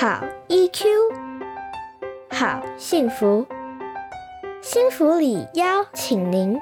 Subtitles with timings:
[0.00, 0.84] 好 EQ，
[2.30, 3.44] 好幸福，
[4.62, 6.56] 幸福里邀请您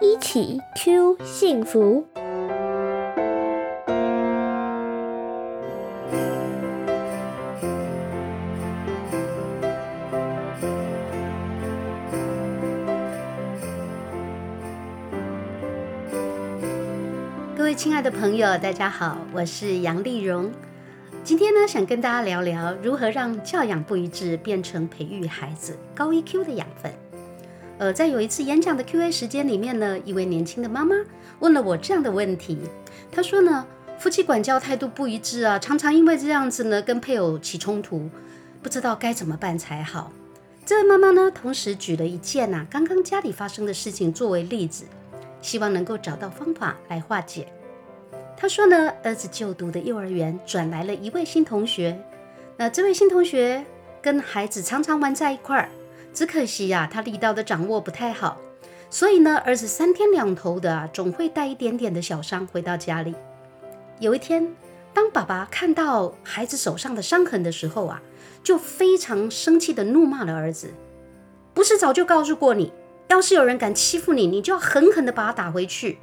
[0.00, 2.06] 一起 Q 幸福。
[17.56, 20.52] 各位亲爱的朋友，大家好，我是杨丽蓉。
[21.26, 26.92] 今天呢，想跟大家聊聊如何让教养不一致变成培育孩子高 EQ 的养分。
[27.78, 30.94] 呃，在有一次演讲的 Q&A 时间里面呢，一位年轻的妈妈
[31.40, 32.56] 问了我这样的问题，
[33.10, 33.66] 她说呢，
[33.98, 38.08] 夫妻管教态度不一致啊，常常因为这样子呢，跟配偶起冲突，
[38.62, 40.12] 不知道该怎么办才好。
[40.64, 44.84] 这位妈妈呢，同时举了一件呐刚刚家里发生的事情作为例子，
[45.42, 47.48] 希望能够找到方法来化解。
[48.36, 51.98] 他说呢，儿子就读的幼儿园转来了一位新同学。
[52.58, 53.64] 那这位新同学
[54.02, 55.70] 跟孩子常常玩在一块儿，
[56.12, 58.36] 只可惜呀，他力道的掌握不太好，
[58.90, 63.14] 所以呢，儿子三天两头的啊，总会带一点点的小伤回到家里。
[64.00, 64.54] 有一天，
[64.92, 68.02] 当爸爸看到孩子手上的伤痕的时候啊，
[68.42, 70.68] 就非常生气的怒骂了儿子
[71.54, 72.70] ：“不是早就告诉过你，
[73.08, 75.98] 要是有人敢欺负你，你就要狠狠的把他打回去。”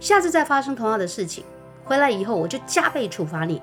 [0.00, 1.44] 下次再发生同样的事情，
[1.84, 3.60] 回来以后我就加倍处罚你，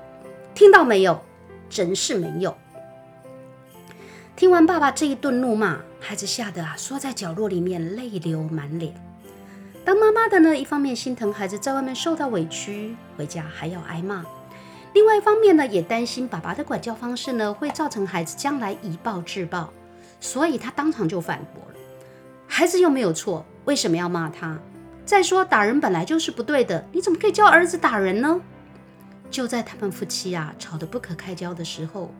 [0.54, 1.20] 听到没有？
[1.68, 2.56] 真是没用！
[4.36, 8.94] 听完爸爸这一顿怒骂，孩子吓得啊缩在角落里面，泪流满脸。
[9.84, 14.22] 当妈妈的呢，一方面心疼孩子在外面受到委屈，回家还要挨骂；
[14.94, 19.68] 另外一方面呢，也担心爸爸的管教方式呢会造成孩子将来以暴制暴，
[20.20, 21.78] 所以他当场就反驳了：
[22.46, 24.58] 孩子又没有错，为什么要骂他？
[25.08, 28.38] 再说打人本来就是不对的，你怎么可以教儿子打人呢？
[29.30, 32.12] 就在他们夫妻啊吵得不可开交的时候，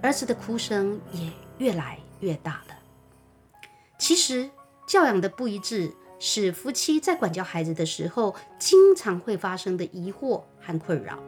[0.00, 2.74] 儿子的哭声也越来越大了。
[3.98, 4.48] 其实
[4.86, 11.18] 教养的不一致是夫妻在管教孩子的时候经常会发生的疑惑和困扰。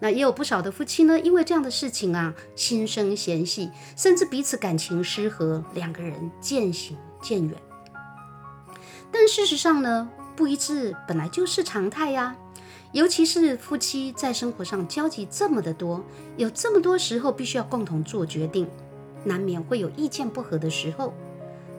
[0.00, 7.56] 那也有不少的夫妻呢，因为这样的事情啊，心生嫌隙，甚至彼此感情失和，两个人渐行渐远。
[9.10, 10.10] 但事实上呢？
[10.34, 12.36] 不一致本来就是常态呀，
[12.92, 16.02] 尤其是夫妻在生活上交集这么的多，
[16.36, 18.66] 有这么多时候必须要共同做决定，
[19.24, 21.12] 难免会有意见不合的时候。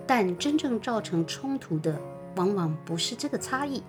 [0.06, 2.00] 但真正造成冲突的，
[2.36, 3.82] 往往不是这个差异，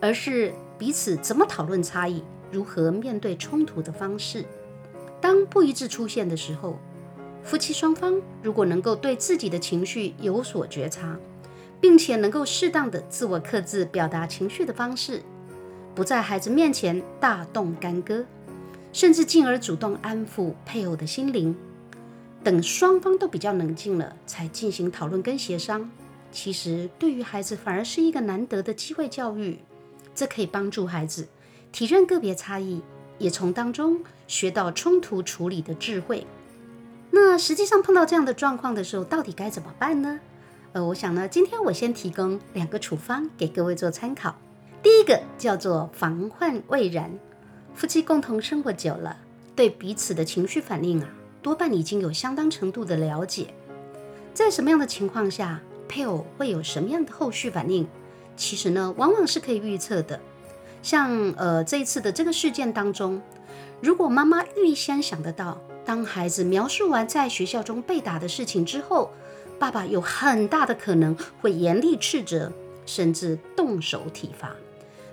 [0.00, 4.44] 而是彼此怎么讨论差异，如何面对冲突的方式。
[5.20, 6.78] 当不一致出现的时候，
[7.44, 11.16] 夫妻双方如果能够对自己的情绪有所觉察。
[11.80, 15.22] 并且能够适当的自我克制表达情绪的方式，
[15.94, 18.24] 不在孩子面前大动干戈，
[18.92, 21.56] 甚至进而主动安抚配偶的心灵，
[22.44, 25.90] 等双方都比较冷静了，才进行讨论跟协商。
[26.32, 29.58] 其实对于孩子反而是一个难得的机会教育，
[30.14, 31.26] 这可以帮助孩子
[31.72, 32.82] 体认个别差异，
[33.18, 36.26] 也从当中学到冲突处理的智慧。
[37.10, 40.20] 那实际上碰到这样的状况的时候，到底该怎么办呢？
[40.72, 44.36] 呃，我想呢，今天我先提供两个处方给各位做参考。
[44.80, 47.10] 第一个叫做防患未然。
[47.74, 49.16] 夫妻共同生活久了，
[49.56, 51.08] 对彼此的情绪反应啊，
[51.42, 53.48] 多半已经有相当程度的了解。
[54.32, 57.84] 在什么样的情况下，配偶会有什么样的后续反应，
[58.36, 60.20] 其实呢，往往是可以预测的。
[60.82, 63.20] 像呃这一次的这个事件当中，
[63.80, 69.10] 如果妈妈预先想得到，当孩子描述完在学校中被打的事情之后，
[69.60, 72.50] 爸爸有很大的可能会严厉斥责，
[72.86, 74.56] 甚至动手体罚。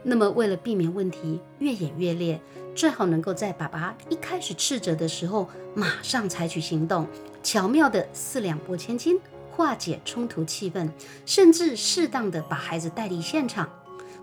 [0.03, 2.40] 那么，为了避免问题越演越烈，
[2.74, 7.06] 最好能够在爸爸一开始斥责的时候，马上采取行动，
[7.44, 9.19] 巧妙的四两拨千斤，
[9.52, 10.90] 化解冲突气氛，
[11.25, 13.68] 甚至适当的把孩子带离现场。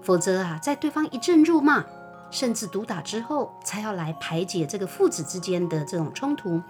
[0.01, 1.85] 否则啊，在对方一阵辱骂。
[2.35, 6.61] 甚至毒打之后，才要来排解这个父子之间的这种冲突，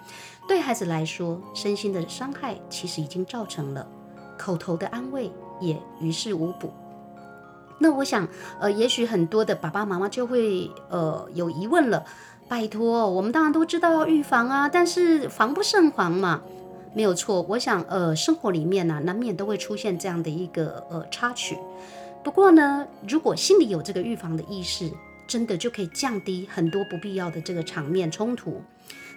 [0.46, 3.88] 对孩子来说，身心的伤害其实已经造成了，
[4.36, 6.70] 口头的安慰也于事无补。
[7.78, 8.28] 那我想，
[8.60, 12.04] 呃，也许很多的爸爸妈妈就会呃有疑问了。
[12.46, 16.42] 拜托，我们当然都知道要预防啊，但是防不胜防嘛，
[16.92, 17.40] 没有错。
[17.48, 21.58] 我想，呃，生活里面呢，难免都会出现这样的一个呃插曲。
[22.22, 24.90] 不过呢，如果心里有这个预防的意识，
[25.26, 28.62] 真的就可以降低很多不必要的这个场面冲突。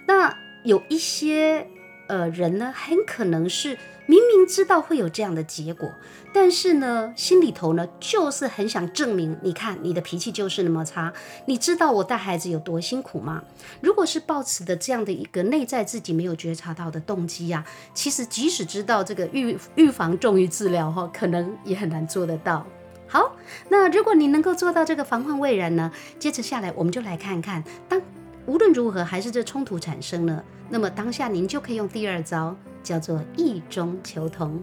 [0.06, 1.66] 那有一些
[2.08, 5.92] 呃人呢，很可能是明明知道会有这样的结果，
[6.32, 11.12] 但是呢，心里头呢就是很想证明，你看你的脾气就是那么差，
[11.44, 13.44] 你知道我带孩子有多辛苦吗？
[13.82, 17.62] 如果是抱持的这样的一个内在自己没有觉察到的动机呀，
[17.92, 22.66] 其实即使知道这个预预防重于治疗哈，可能也很难做得到。
[23.68, 28.00] 那如果你能够做到这个防患未然呢，接着下来我们就来看看，当
[28.46, 34.62] 无论如何还是这冲突产生了，那么当下您就可以用第二招，叫做异中求同。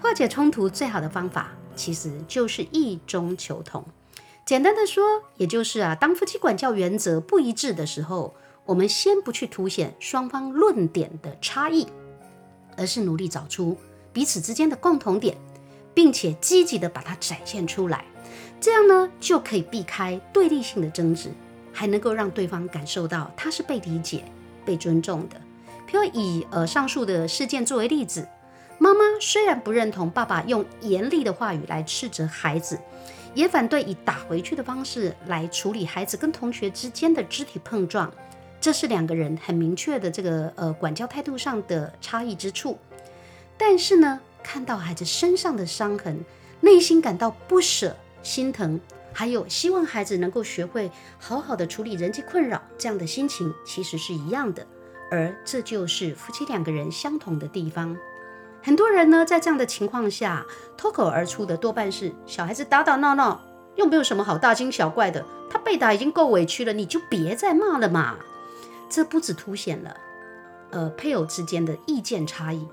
[0.00, 3.84] 化解冲突最好的方法其实就是异中求同。
[4.44, 8.34] 简单的说，也就是啊，当夫妻管教原则不一致的时候，
[8.66, 11.86] 我们先不去凸显双方论点的差异，
[12.76, 13.76] 而是努力找出
[14.12, 15.36] 彼此之间的共同点。
[15.94, 18.04] 并且积极的把它展现出来，
[18.60, 21.30] 这样呢就可以避开对立性的争执，
[21.72, 24.24] 还能够让对方感受到他是被理解、
[24.64, 25.36] 被尊重的。
[25.88, 28.26] 譬如以呃上述的事件作为例子，
[28.78, 32.76] 妈妈虽然不认同爸爸用严厉的话语来斥责孩子，
[33.32, 38.12] 也反对以打回去的方式来处理孩子跟同学之间的肢体碰撞，
[38.60, 42.76] 这是两个人很明确的这个呃管教态度上的差异之处。
[43.56, 44.20] 但是呢。
[44.44, 46.22] 看到孩子身上的伤痕，
[46.60, 48.78] 内心感到不舍、心疼，
[49.12, 54.64] 还有希望孩子能够学会好好的处理人际困扰，这样的心情其实是一样的。
[55.10, 57.96] 而这就是夫妻两个人相同的地方。
[58.62, 60.44] 很多人呢，在这样的情况下
[60.76, 63.40] 脱口而出的多半是小孩子打打闹闹，
[63.76, 65.24] 又没有什么好大惊小怪的。
[65.50, 68.16] 他被打已经够委屈了，你就别再骂了嘛。
[68.88, 69.96] 这不止凸显了
[70.70, 72.66] 呃配偶之间的意见差异。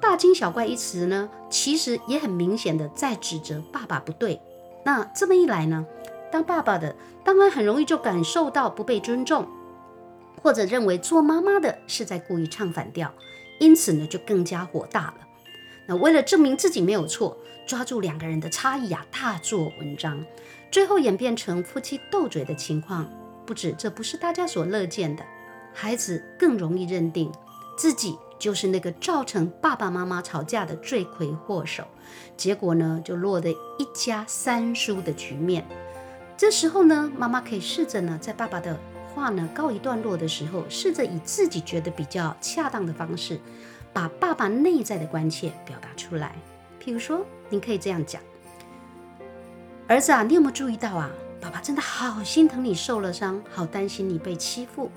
[0.00, 4.40] 大惊小怪一词呢，其实也很明显的在指责爸爸不对。
[4.84, 5.86] 那这么一来呢，
[6.32, 9.46] 当爸爸的当然很容易就感受到不被尊重，
[10.42, 13.12] 或者认为做妈妈的是在故意唱反调，
[13.58, 15.14] 因此呢就更加火大了。
[15.86, 17.36] 那为了证明自己没有错，
[17.66, 20.24] 抓住两个人的差异啊，大做文章，
[20.70, 23.06] 最后演变成夫妻斗嘴的情况，
[23.44, 25.22] 不止这不是大家所乐见的，
[25.74, 27.30] 孩子更容易认定
[27.76, 28.16] 自己。
[28.40, 31.84] 就是那个造成爸爸妈妈吵架的罪魁祸首，
[32.38, 35.64] 结果呢，就落得一家三输的局面。
[36.38, 38.76] 这时候呢，妈妈可以试着呢，在爸爸的
[39.14, 43.38] 话呢告一段落的时候，试着以自己觉得比较恰当的方式，
[43.92, 46.34] 把爸爸内在的关切表达出来。
[46.82, 47.20] 譬如说，
[47.50, 48.22] 你可以这样讲
[49.86, 51.10] ：“儿子啊，你有没有注意到啊？
[51.42, 54.90] 爸爸真的好心疼你受了伤，好担心你被欺负。”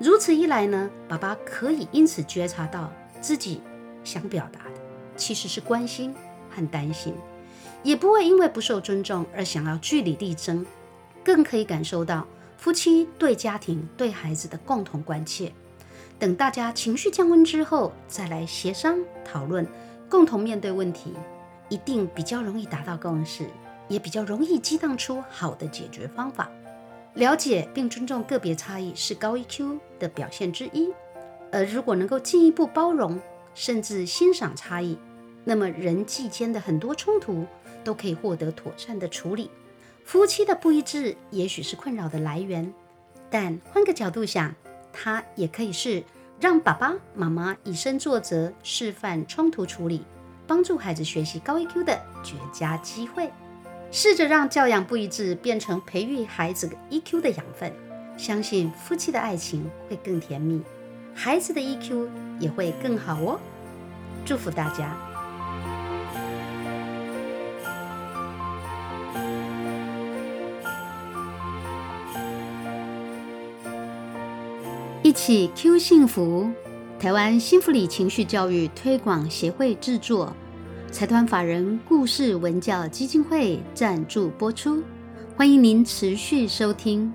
[0.00, 3.60] 如此一来呢，爸爸可以因此觉察到自己
[4.02, 4.80] 想表达的
[5.14, 6.14] 其实是关心
[6.48, 7.14] 和担心，
[7.82, 10.64] 也不会因为不受尊重而想要据理力争，
[11.22, 12.26] 更可以感受到
[12.56, 15.52] 夫妻对家庭、对孩子的共同关切。
[16.18, 19.66] 等大家情绪降温之后，再来协商讨论，
[20.08, 21.12] 共同面对问题，
[21.68, 23.46] 一定比较容易达到共识，
[23.86, 26.50] 也比较容易激荡出好的解决方法。
[27.20, 30.90] 了解并尊重个别差异是高 EQ 的表现之一，
[31.52, 33.20] 而如果能够进一步包容
[33.54, 34.96] 甚至欣赏差异，
[35.44, 37.44] 那么人际间的很多冲突
[37.84, 39.50] 都可以获得妥善的处理。
[40.02, 42.72] 夫妻的不一致也许是困扰的来源，
[43.28, 44.54] 但换个角度想，
[44.90, 46.02] 它也可以是
[46.40, 50.02] 让爸爸妈妈以身作则，示范冲突处理，
[50.46, 53.30] 帮助孩子学习高 EQ 的绝佳机会。
[53.92, 57.72] 试着让教养不一致变成培育孩子 EQ 的养分，
[58.16, 60.62] 相信夫妻的爱情会更甜蜜，
[61.12, 63.40] 孩子的 EQ 也会更好哦。
[64.24, 64.96] 祝福大家！
[75.02, 76.48] 一起 Q 幸福，
[77.00, 80.32] 台湾幸福里情绪教育推广协会制作。
[80.92, 84.82] 财团法人故事文教基金会赞助播出，
[85.36, 87.10] 欢迎您持续收听。